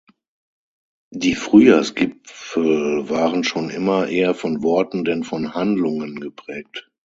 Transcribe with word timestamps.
Die 1.11 1.35
Frühjahrsgipfel 1.35 3.07
waren 3.07 3.43
schon 3.43 3.69
immer 3.69 4.07
eher 4.07 4.33
von 4.33 4.63
Worten 4.63 5.05
denn 5.05 5.23
von 5.23 5.53
Handlungen 5.53 6.19
geprägt. 6.19 6.89